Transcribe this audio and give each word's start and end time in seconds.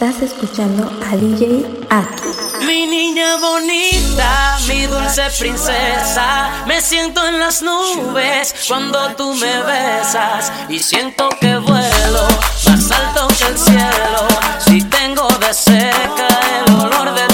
Estás 0.00 0.22
escuchando 0.22 0.88
a 1.10 1.16
DJ 1.16 1.66
Atu. 1.90 2.32
Mi 2.64 2.86
niña 2.86 3.36
bonita, 3.38 4.56
mi 4.68 4.86
dulce 4.86 5.22
princesa, 5.36 6.62
me 6.68 6.80
siento 6.80 7.26
en 7.26 7.40
las 7.40 7.62
nubes 7.62 8.54
cuando 8.68 9.16
tú 9.16 9.34
me 9.34 9.60
besas 9.64 10.52
y 10.68 10.78
siento 10.78 11.28
que 11.40 11.56
vuelo 11.56 12.28
más 12.66 12.90
alto 12.92 13.26
que 13.36 13.44
el 13.46 13.58
cielo. 13.58 14.28
Si 14.64 14.84
tengo 14.84 15.26
de 15.26 15.52
cerca 15.52 16.28
el 16.64 16.74
olor 16.74 17.12
de 17.16 17.27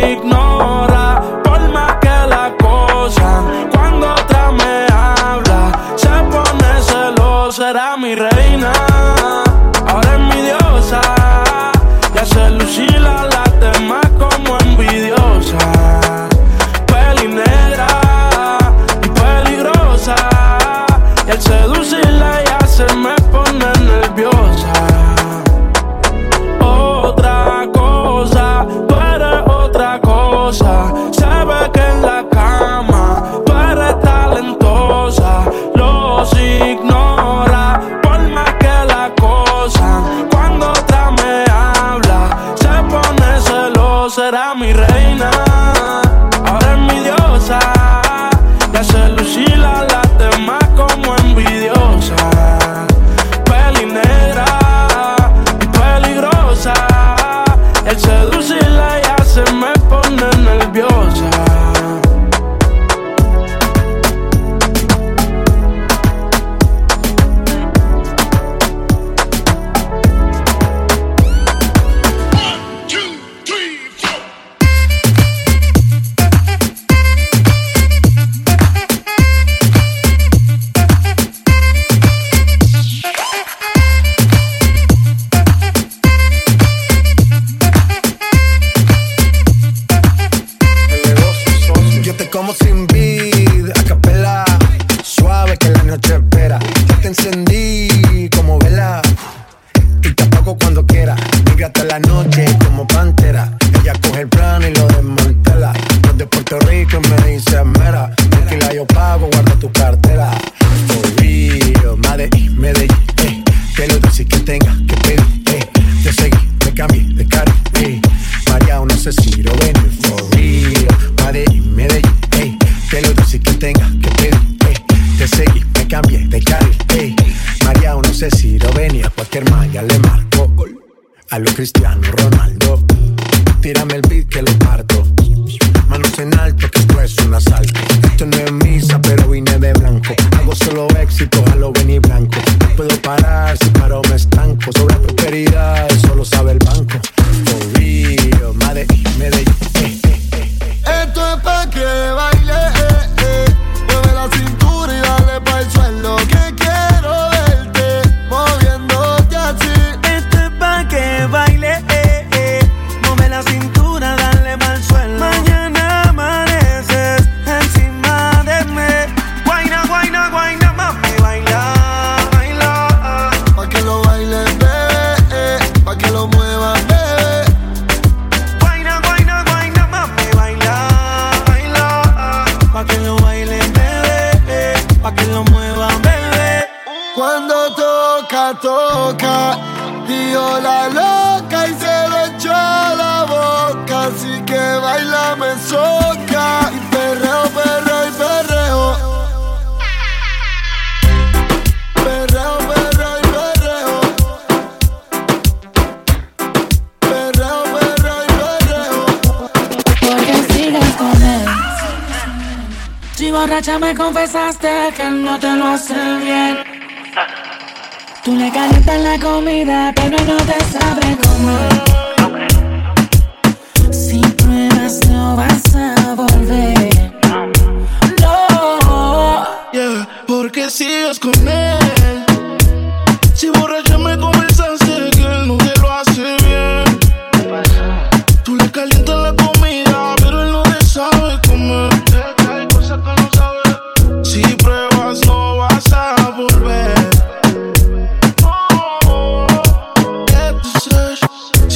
big 0.00 0.35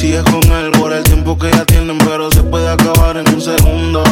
Sigue 0.01 0.23
con 0.23 0.41
él 0.51 0.71
por 0.71 0.91
el 0.93 1.03
tiempo 1.03 1.37
que 1.37 1.51
ya 1.51 1.63
tienen, 1.63 1.95
pero 1.99 2.31
se 2.31 2.41
puede 2.41 2.67
acabar 2.67 3.17
en 3.17 3.35
un 3.35 3.39
segundo. 3.39 4.03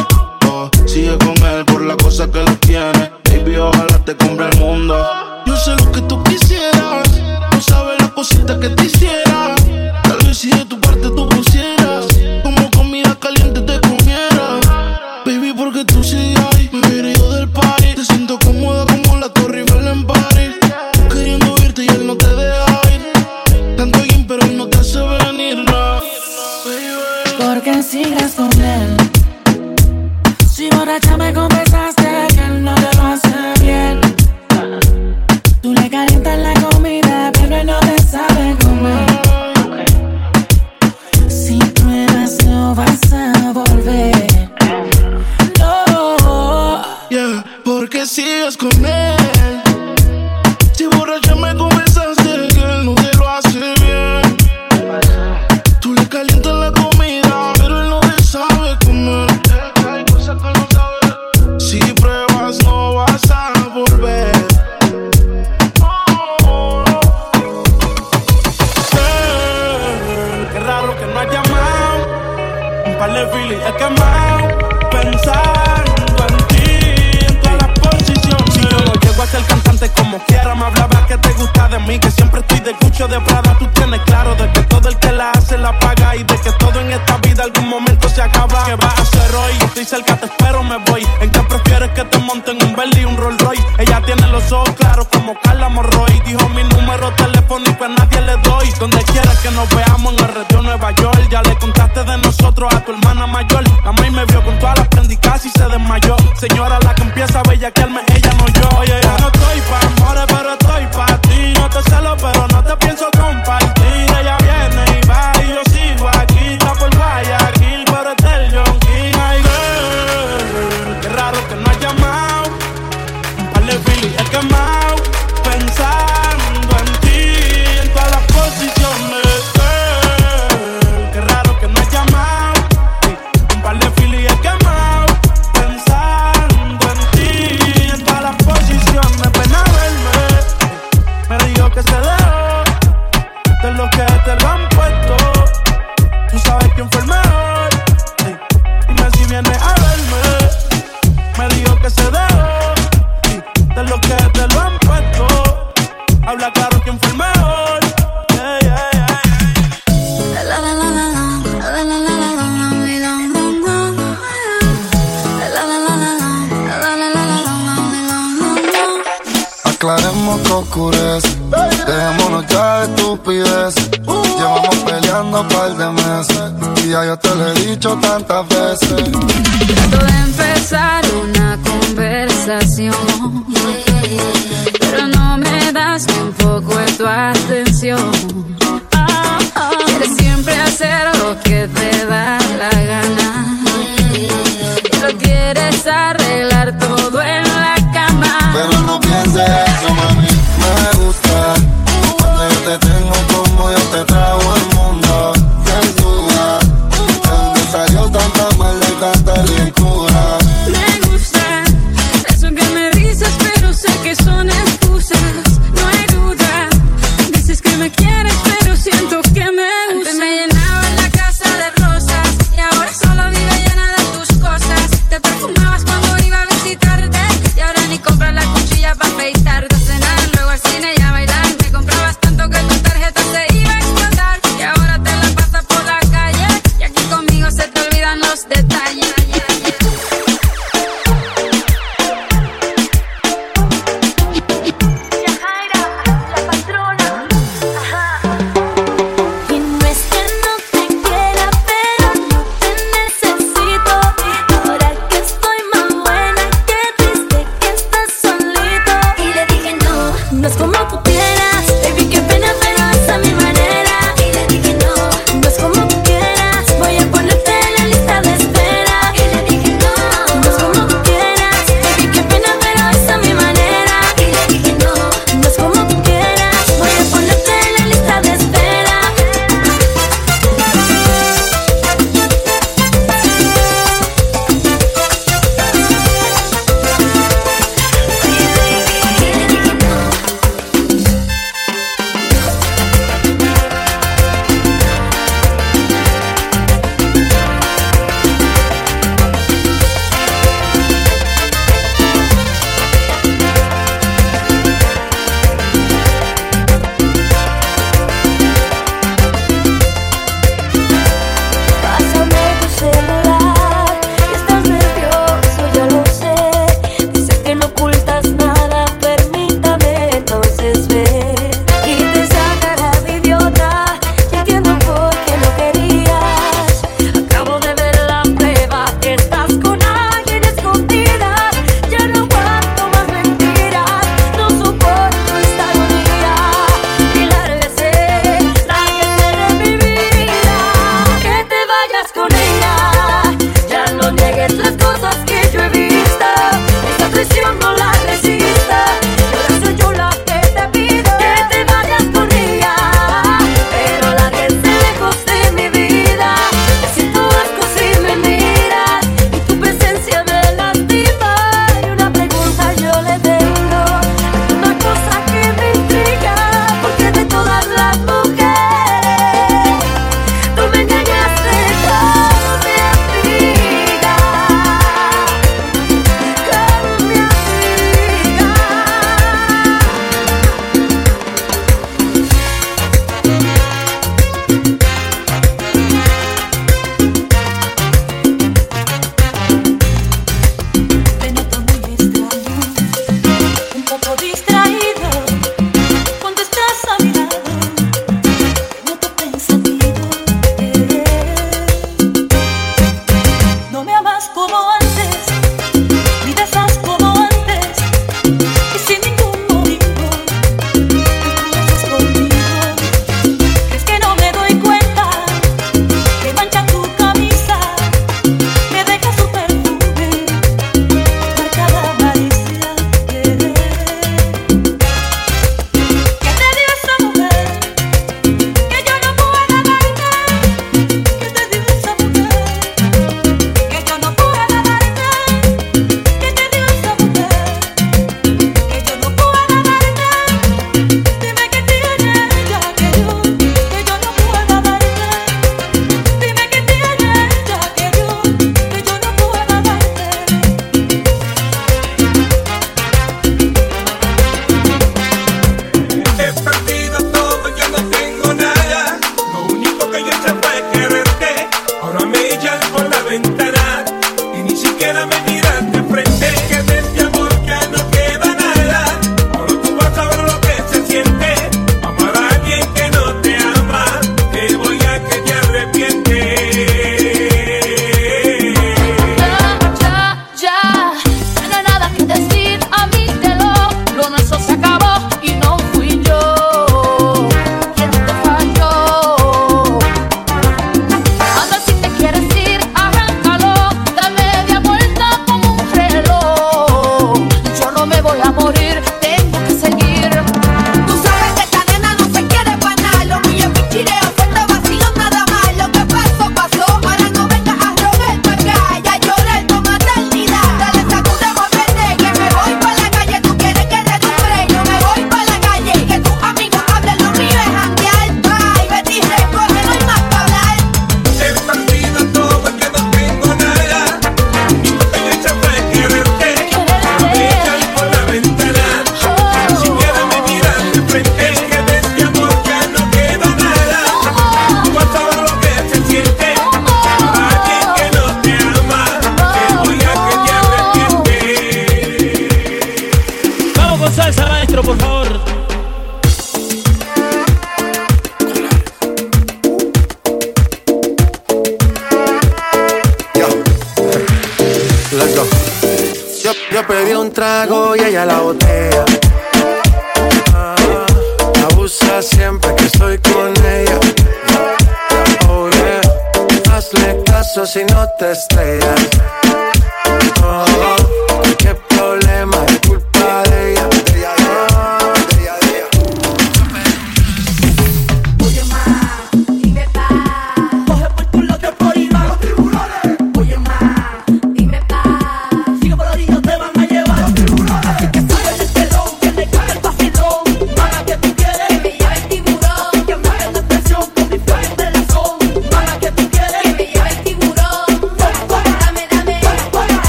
Oh, 0.46 0.70
sigue 0.86 1.18
con 1.18 1.36
él 1.44 1.64
por 1.64 1.82
la 1.82 1.96
cosa 1.96 2.30
que 2.30 2.44
lo 2.44 2.56
tiene. 2.58 3.10
Baby, 3.24 3.56
ojalá 3.56 3.98
te 4.04 4.14
cumpla 4.14 4.50
el 4.50 4.58
mundo. 4.60 5.04
Yo 5.46 5.56
sé 5.56 5.74
lo 5.74 5.90
que 5.90 6.00
tú 6.02 6.22
quisieras, 6.22 7.10
tú 7.50 7.60
sabes 7.60 7.98
las 7.98 8.10
cositas 8.10 8.56
que 8.58 8.68
te 8.68 8.84
hicieron. 8.84 9.19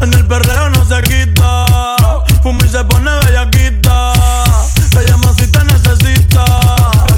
En 0.00 0.14
el 0.14 0.26
perreo 0.26 0.70
no 0.70 0.84
se 0.84 1.02
quita. 1.02 1.66
Fuma 2.42 2.64
y 2.64 2.68
se 2.68 2.84
pone 2.84 3.10
bellaquita. 3.24 4.12
Se 4.92 5.04
llama 5.06 5.32
si 5.38 5.46
te 5.50 5.64
necesita. 5.64 6.44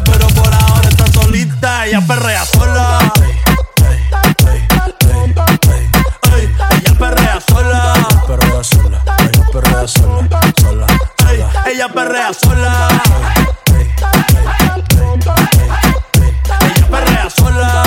Pero 0.04 0.26
por 0.28 0.52
ahora 0.52 0.88
está 0.88 1.06
solita. 1.12 1.86
Ella 1.86 2.00
perrea 2.06 2.44
sola. 2.46 3.12
Ella 6.70 6.94
perrea 6.98 7.40
sola. 7.48 7.94
Perrea 8.26 8.64
sola. 8.64 9.02
Ella 9.18 9.46
perrea 9.52 9.88
sola. 9.88 10.28
Sola. 10.60 10.86
Ella 11.66 11.88
perrea 11.88 12.32
sola. 12.32 12.88
Ella 16.60 16.86
perrea 16.90 17.30
sola. 17.30 17.82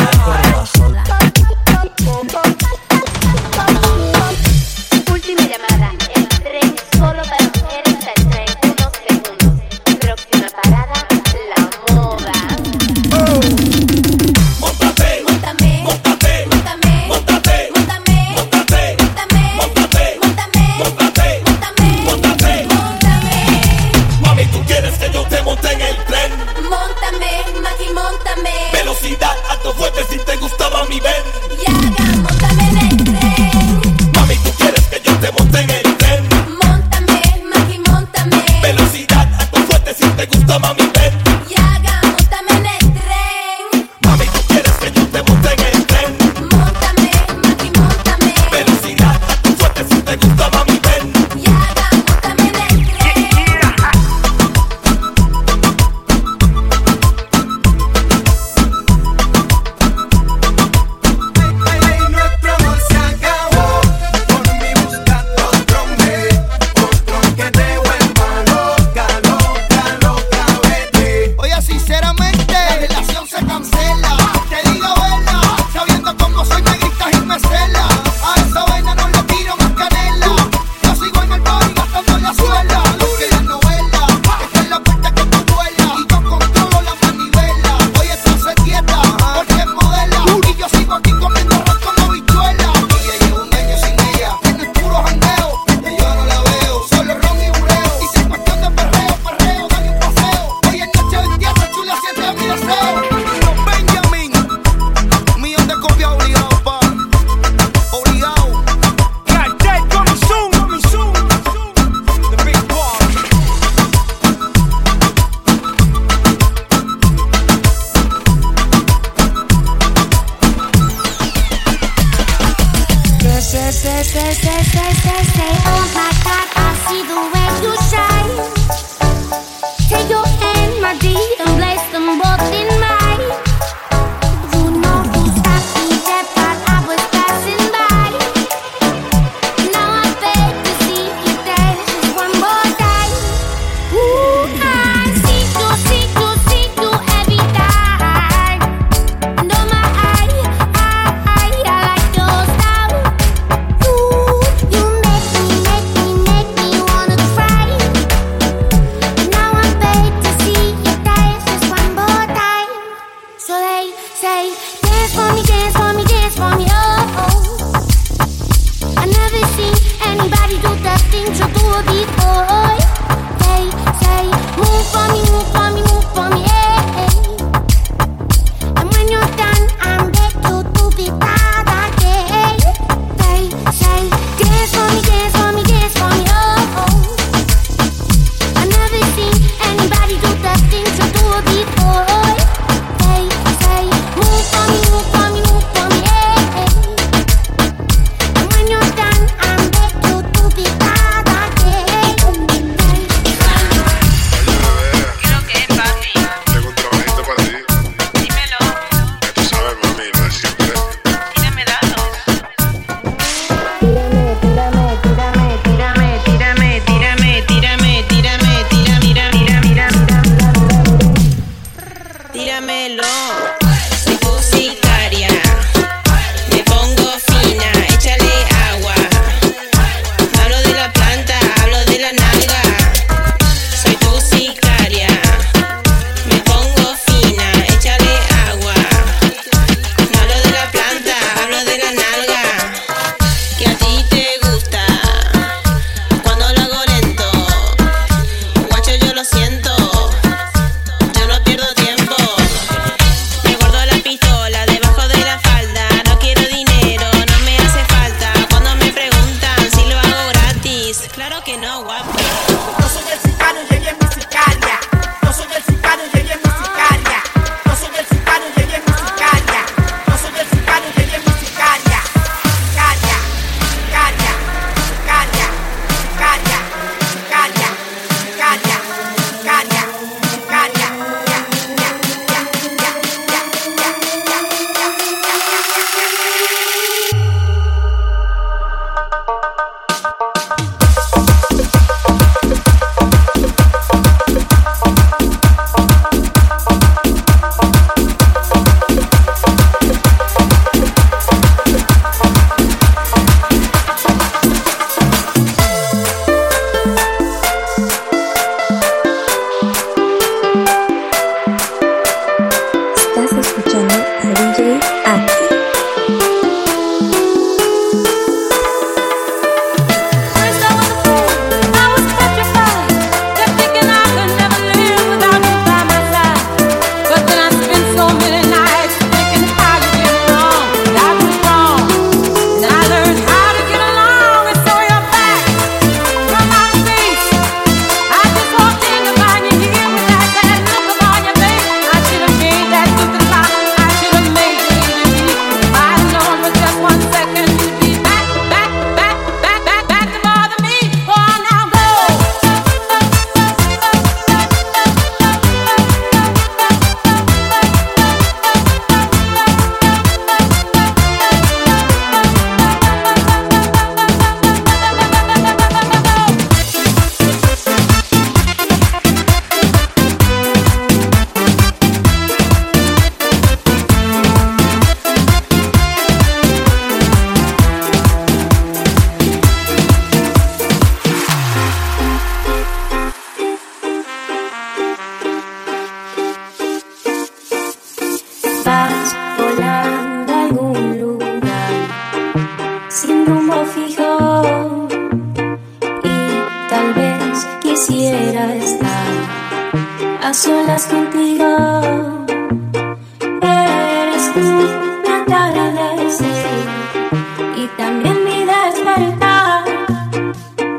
y 407.56 407.68
también 407.78 408.24
mi 408.24 408.46
despertar. 408.46 409.64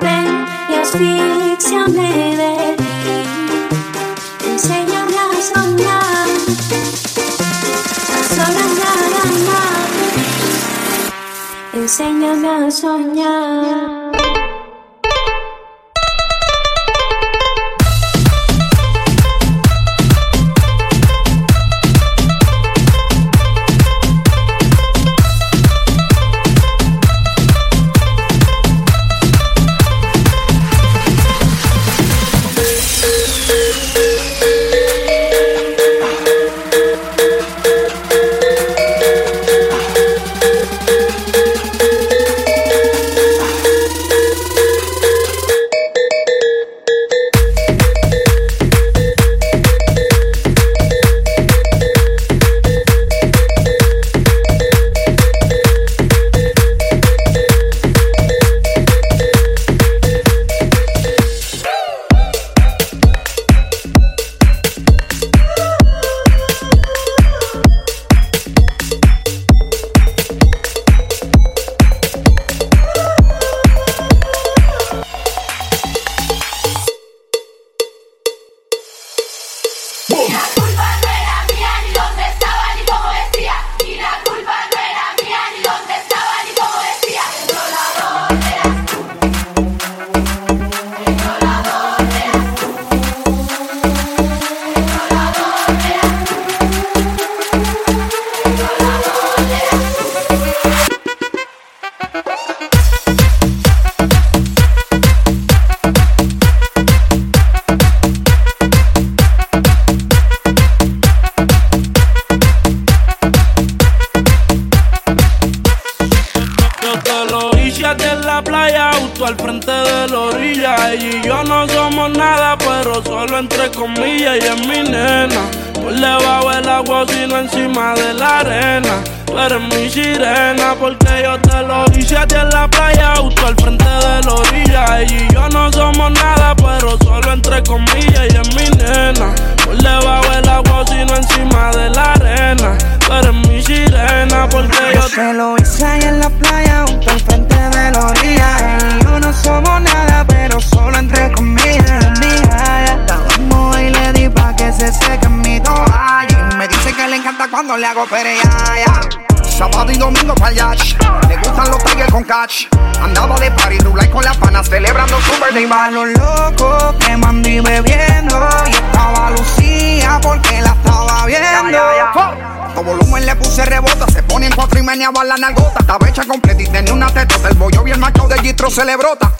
Ven 0.01 0.47
y 0.69 0.75
asfixiame 0.75 2.37
de 2.37 2.77
ti, 2.77 2.87
enséñame 4.51 5.17
a 5.19 5.43
soñar, 5.51 6.29
a 8.15 8.21
soñar, 8.35 9.01
a 9.15 9.23
amar. 9.29 9.89
enséñame 11.75 12.49
a 12.49 12.71
soñar. 12.71 14.04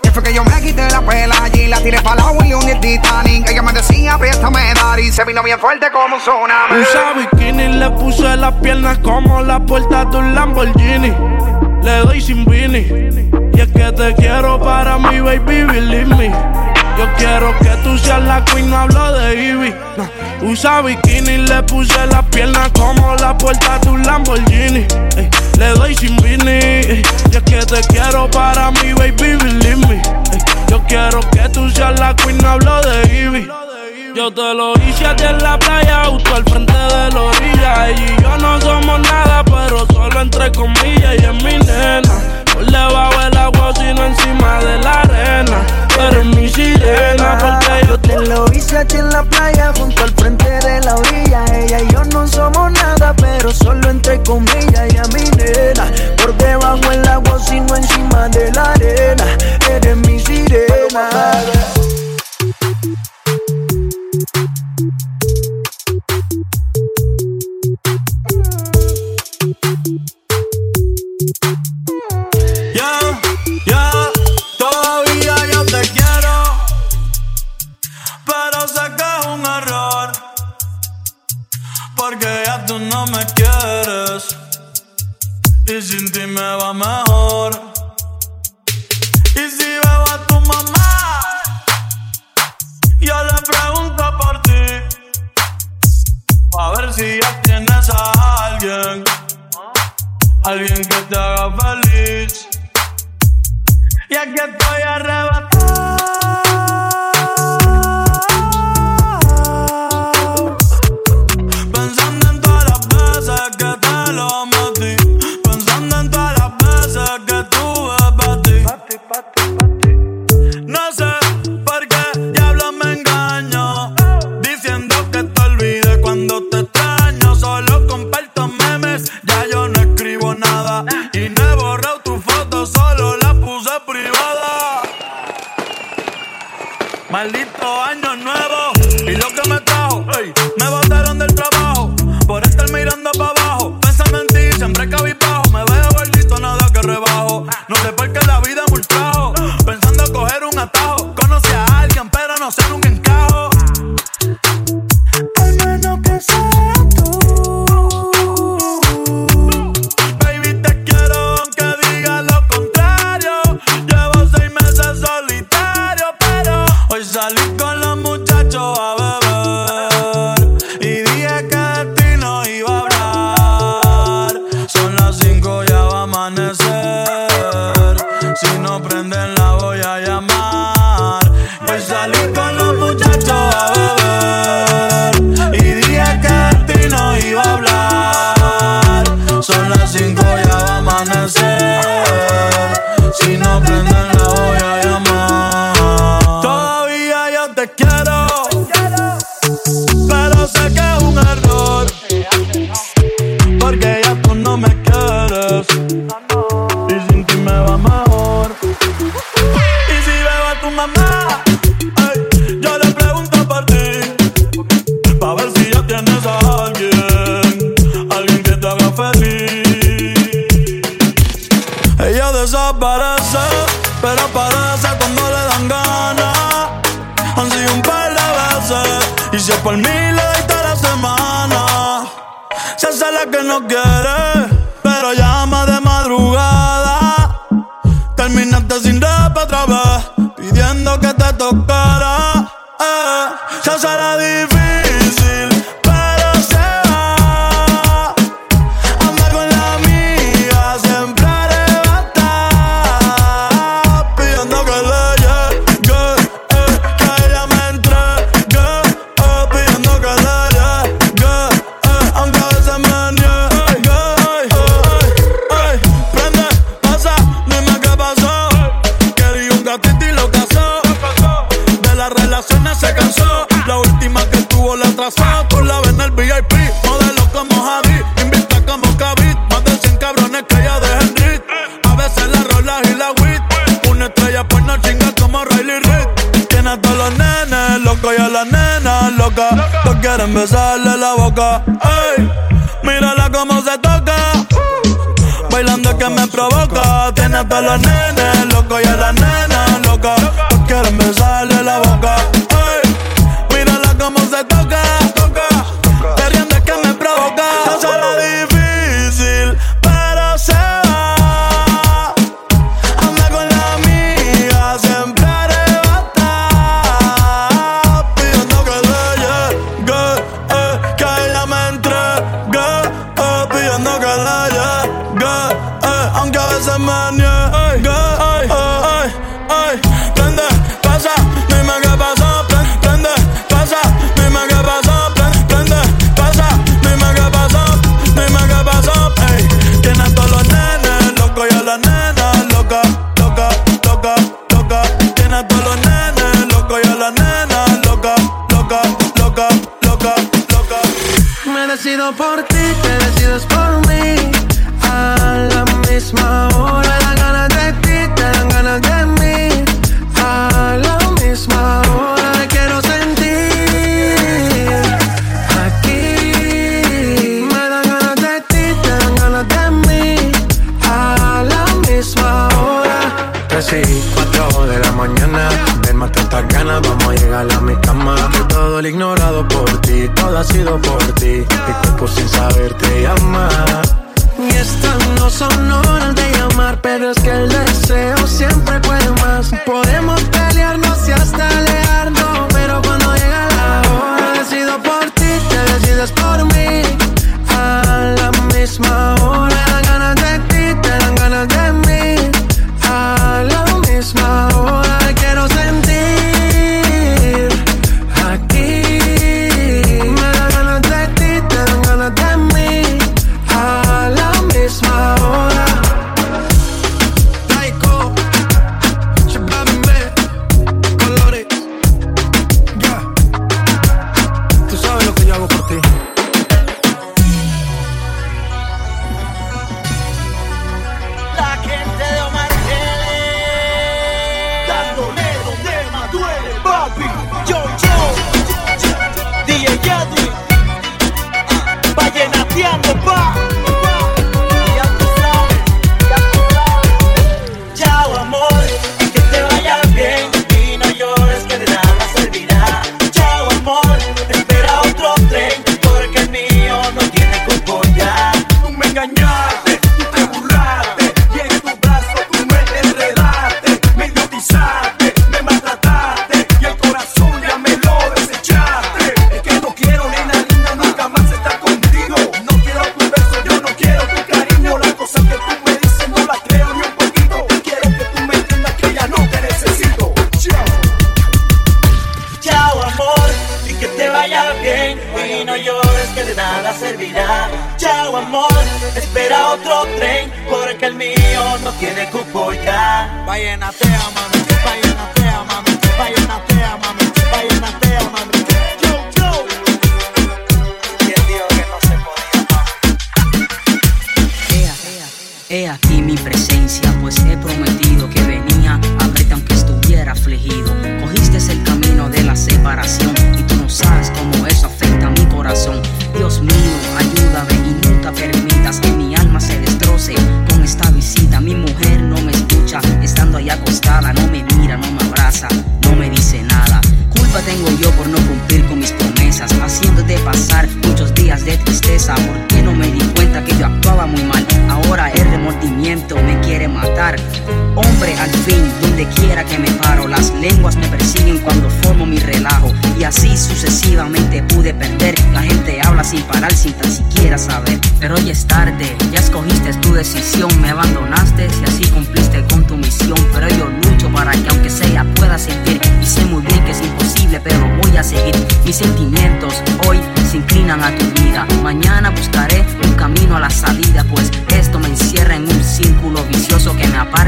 se 0.03 0.11
fue 0.11 0.23
que 0.23 0.33
yo 0.33 0.43
me 0.43 0.59
quité 0.63 0.89
la 0.89 1.03
pela 1.03 1.37
allí, 1.43 1.67
la 1.67 1.79
tiré 1.83 2.01
para 2.01 2.17
la 2.17 2.31
William 2.31 2.63
y 2.67 2.71
el 2.71 2.81
Titanic. 2.81 3.51
Ella 3.51 3.61
me 3.61 3.73
decía, 3.75 4.15
apriétame, 4.15 4.73
dar 4.73 4.99
y 4.99 5.13
se 5.13 5.23
vino 5.25 5.43
bien 5.43 5.59
fuerte 5.59 5.91
como 5.93 6.17
un 6.17 6.21
tsunami. 6.21 6.83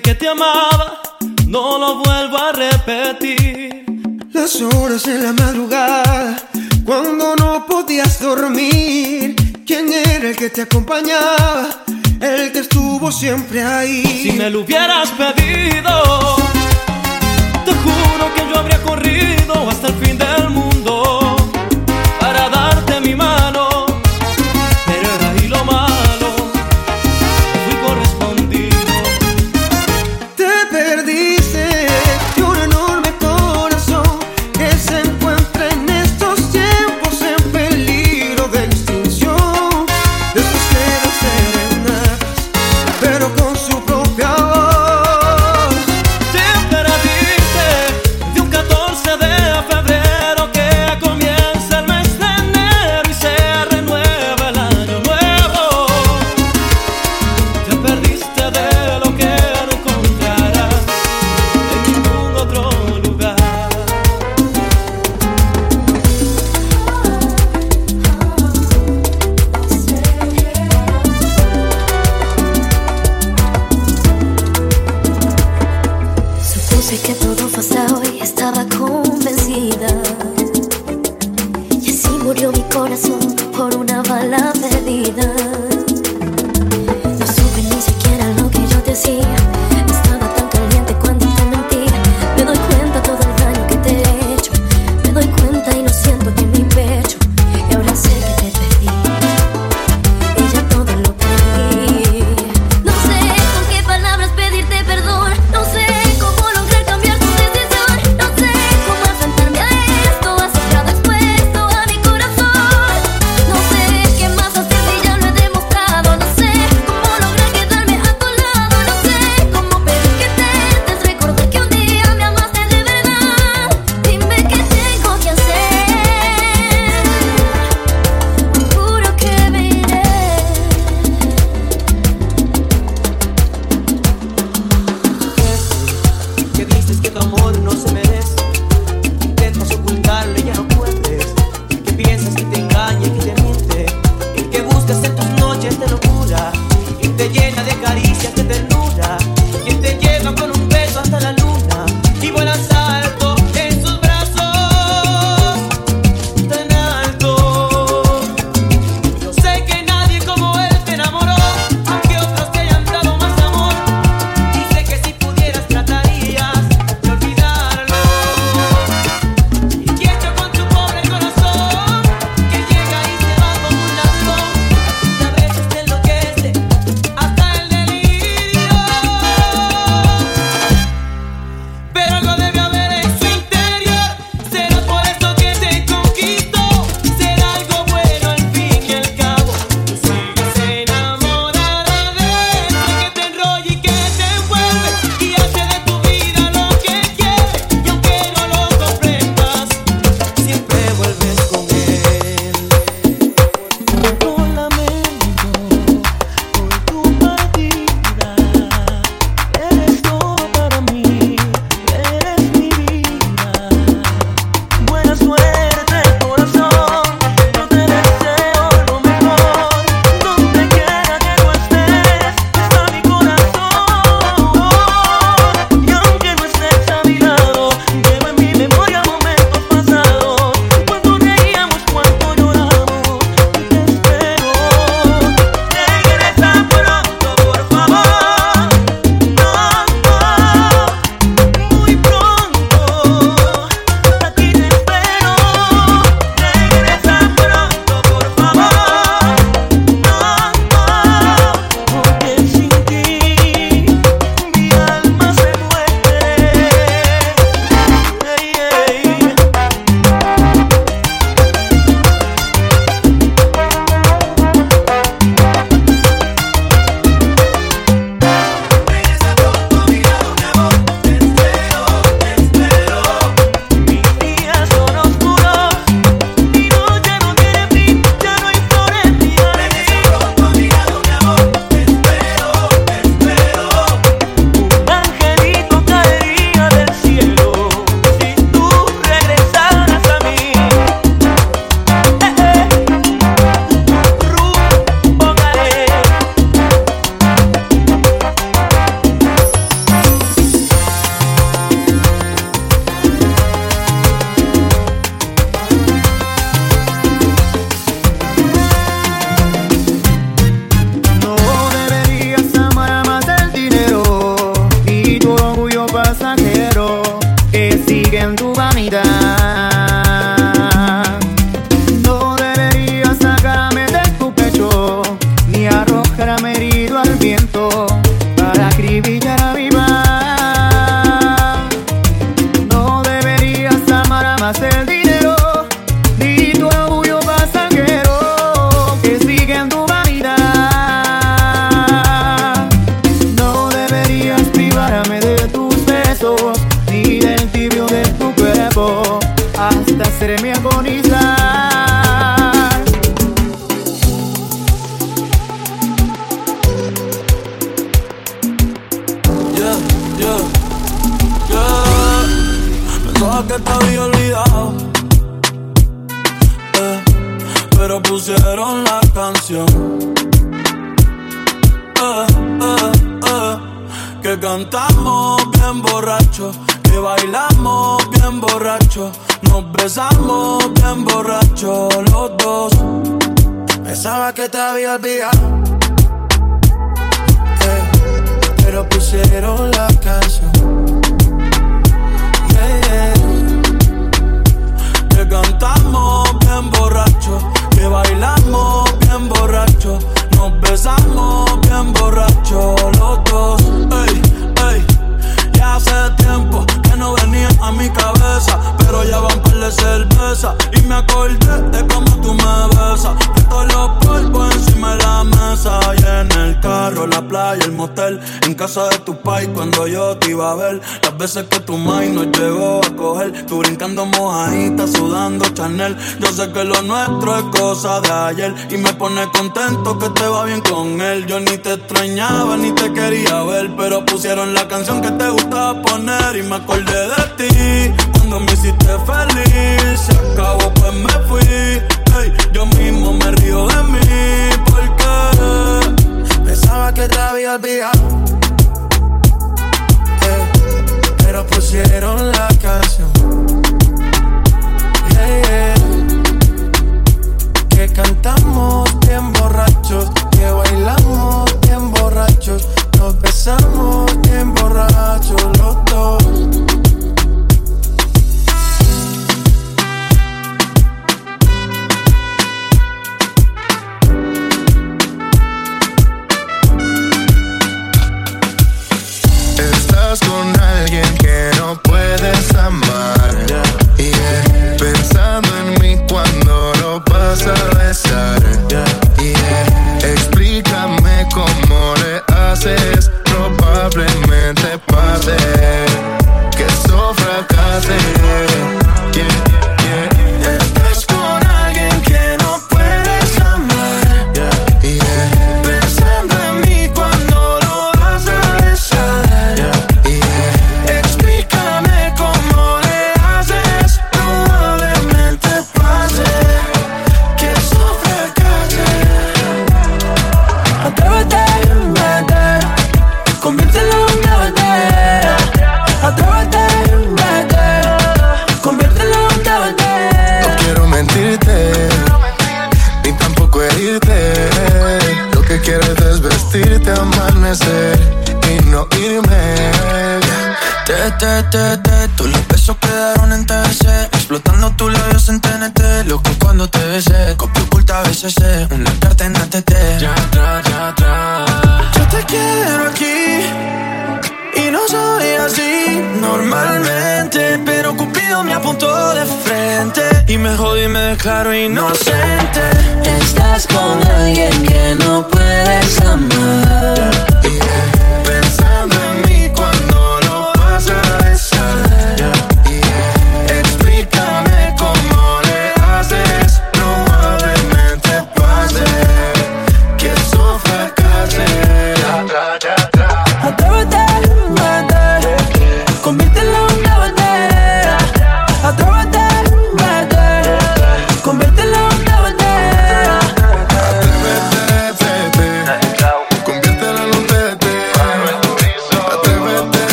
que 0.00 0.14
te 0.14 0.26
amaba, 0.26 1.02
no 1.46 1.78
lo 1.78 1.96
vuelvo 1.96 2.38
a 2.38 2.52
repetir. 2.52 3.84
Las 4.32 4.60
horas 4.62 5.06
en 5.06 5.22
la 5.22 5.32
madrugada, 5.32 6.36
cuando 6.84 7.36
no 7.36 7.66
podías 7.66 8.18
dormir, 8.20 9.36
¿quién 9.66 9.92
era 9.92 10.30
el 10.30 10.36
que 10.36 10.48
te 10.48 10.62
acompañaba? 10.62 11.68
El 12.20 12.52
que 12.52 12.60
estuvo 12.60 13.12
siempre 13.12 13.62
ahí. 13.62 14.02
Si 14.22 14.32
me 14.32 14.48
lo 14.48 14.60
hubieras 14.60 15.10
pedido, 15.10 16.36
te 17.66 17.72
juro 17.74 18.34
que 18.34 18.48
yo 18.48 18.58
habría 18.58 18.82
corrido 18.82 19.68
hasta 19.68 19.88
el 19.88 19.94
fin 19.94 20.16
del 20.16 20.48
mundo. 20.48 21.21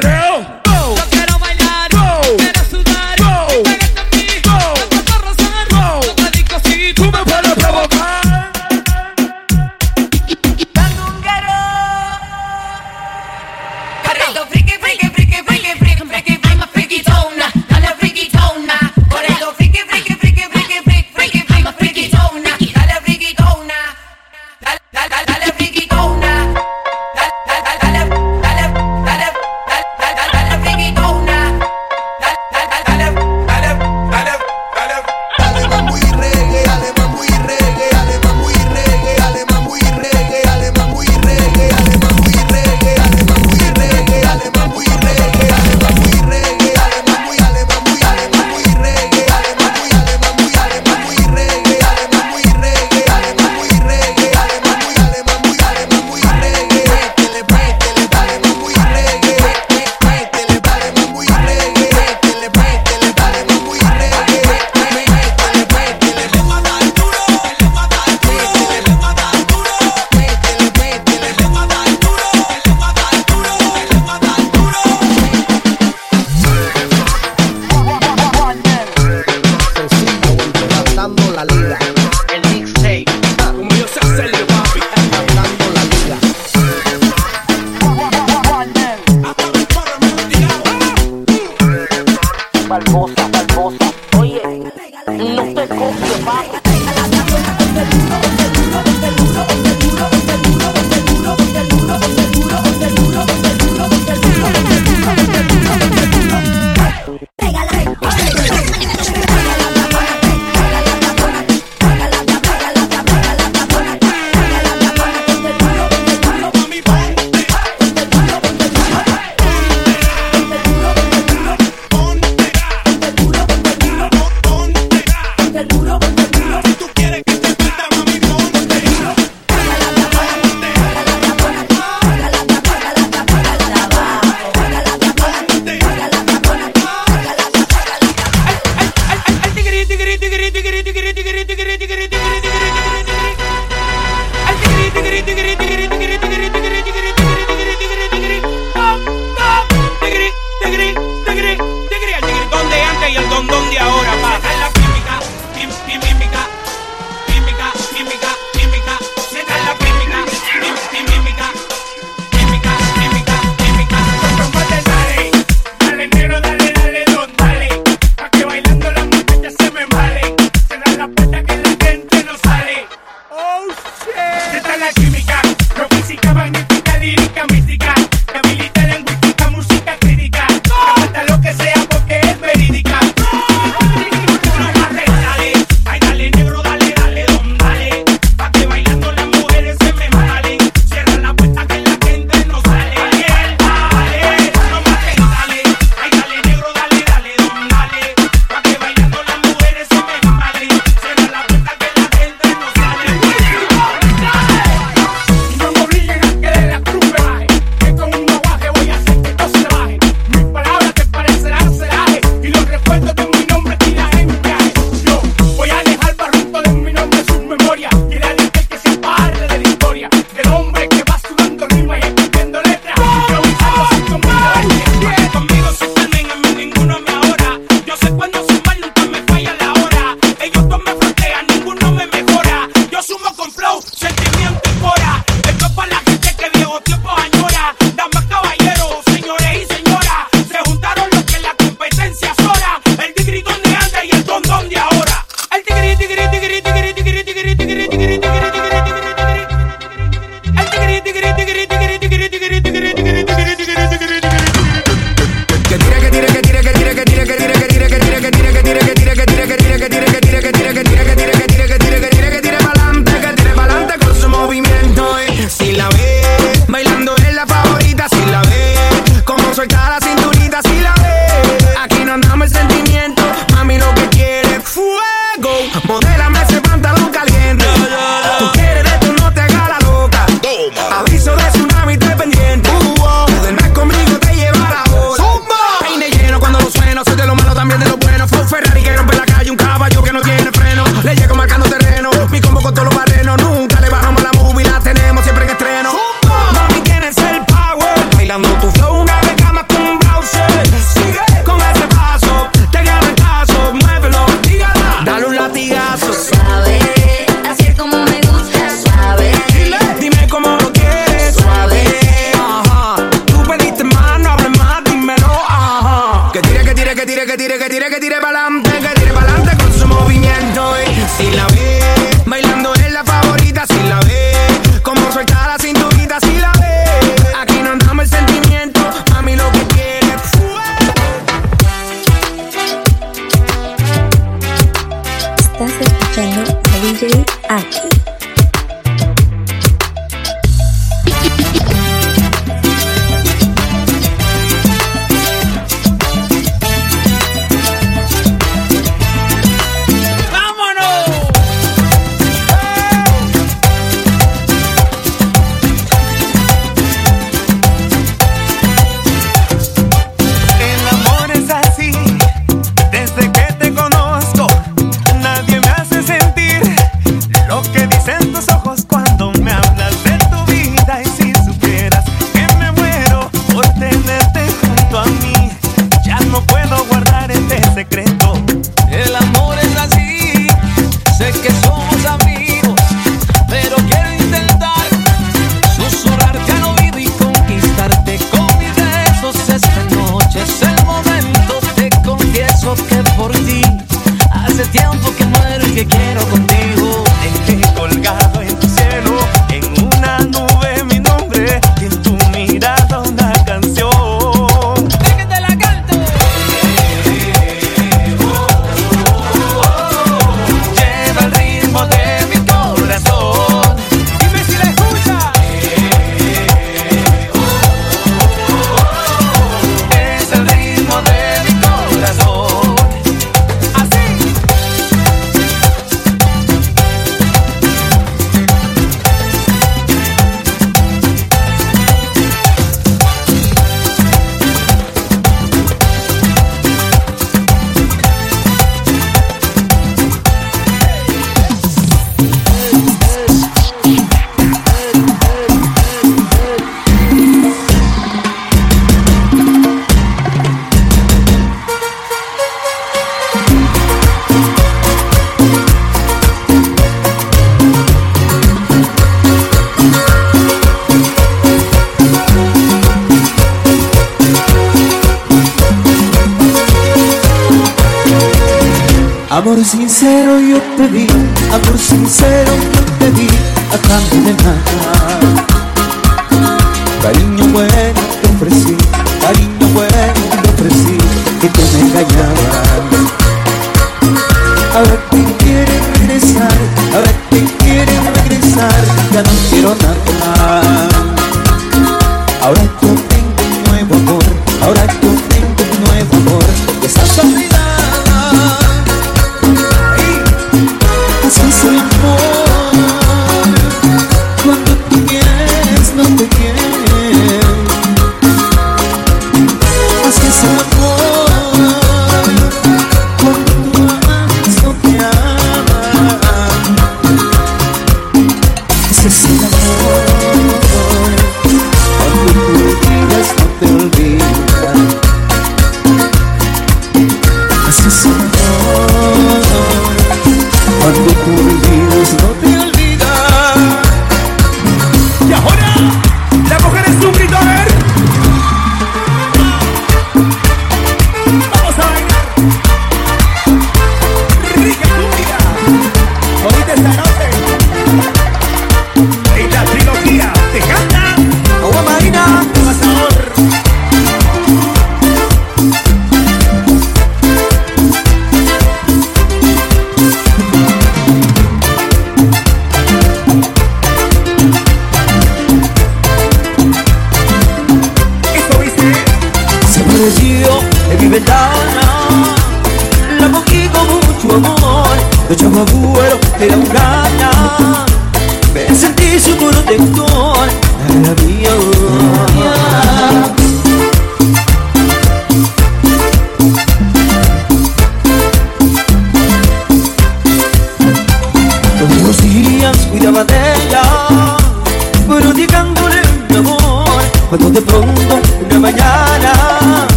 Perreo. 0.00 0.33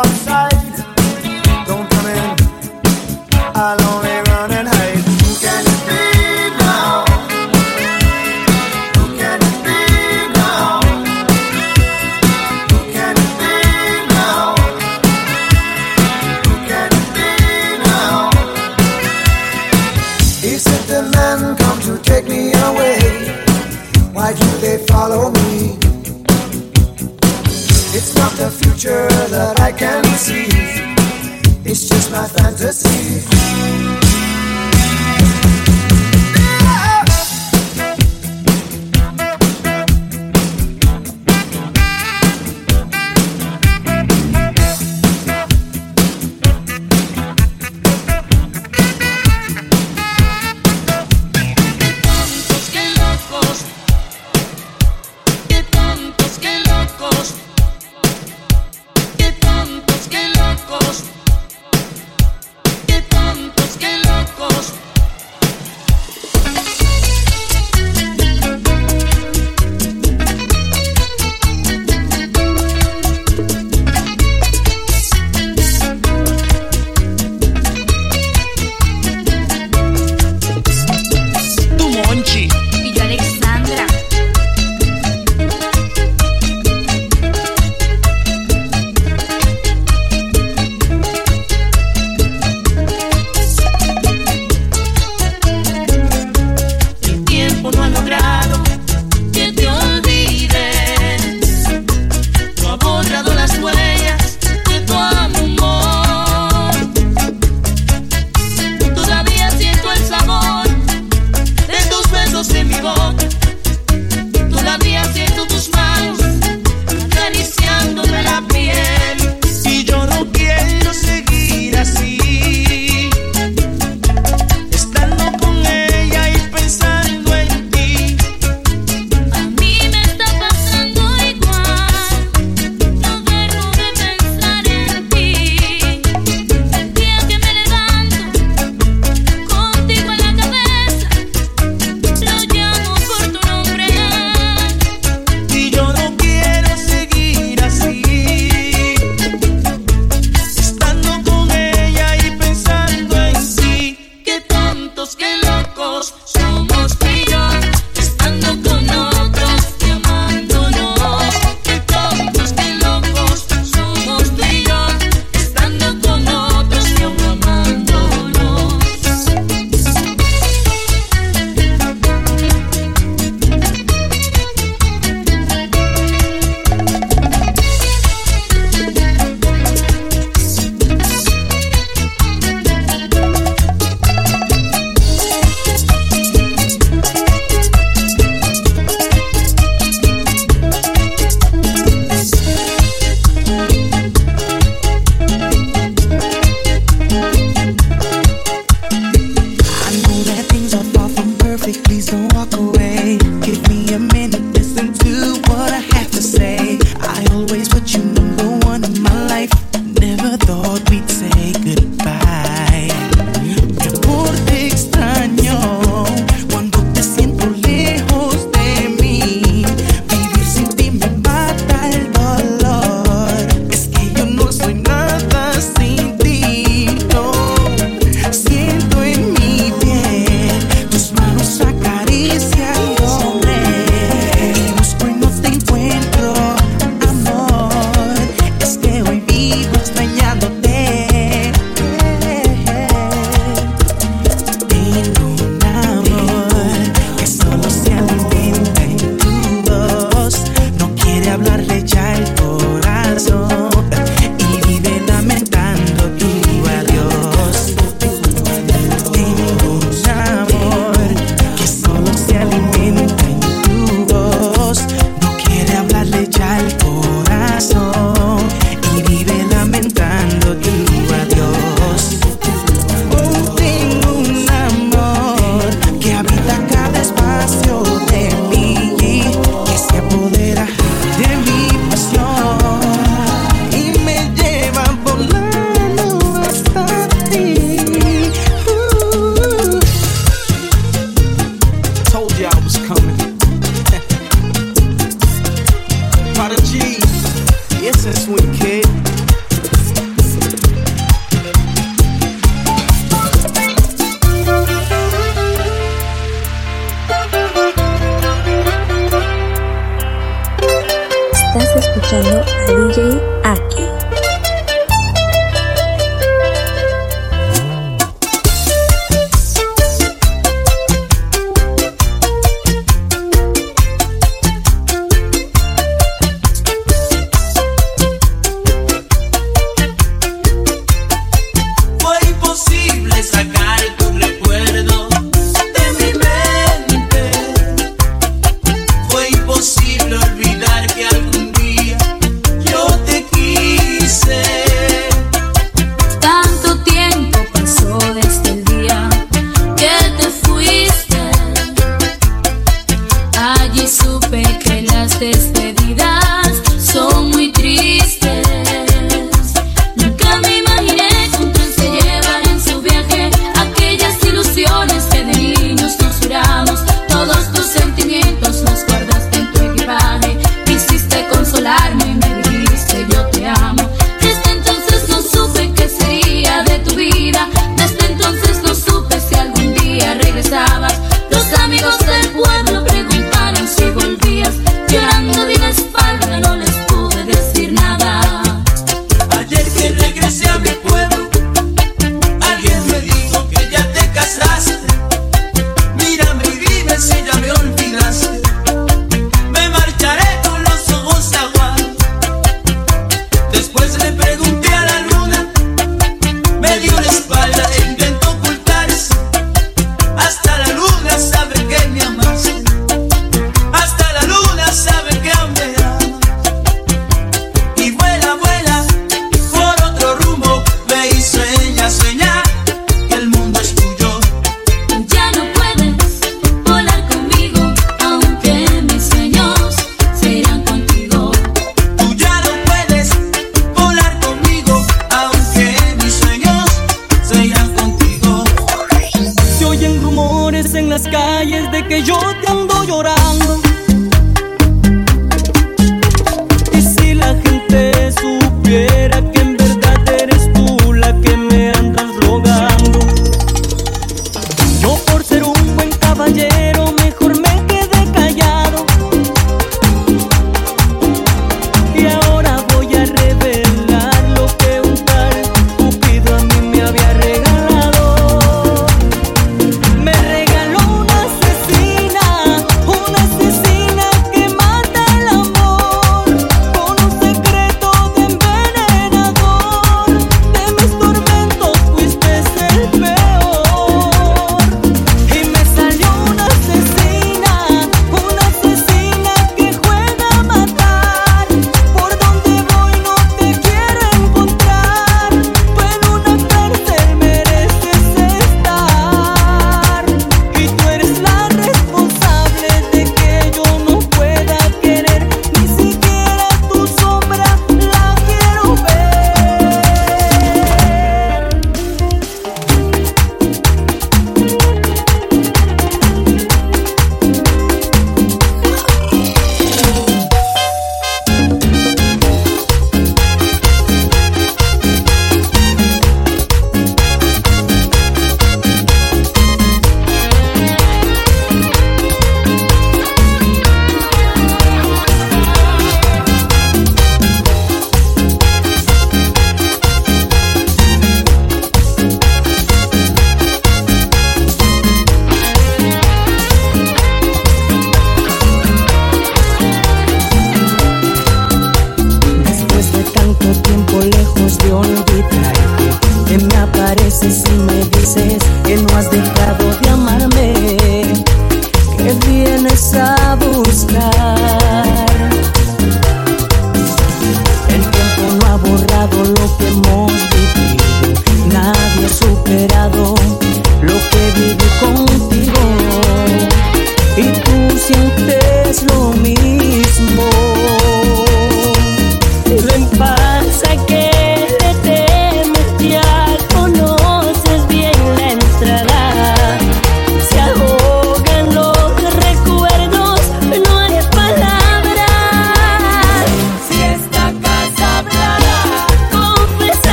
Outside, 0.00 0.50
don't 1.66 1.90
come 1.90 2.06
in. 2.06 2.36
I'll 3.54 3.99